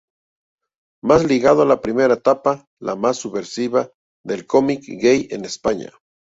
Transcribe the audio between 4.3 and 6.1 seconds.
cómic gay en España.